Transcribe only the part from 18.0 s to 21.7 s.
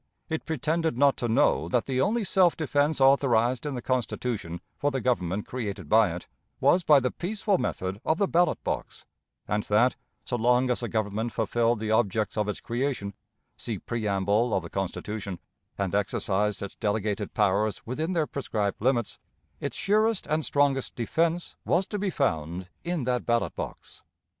their prescribed limits, its surest and strongest defense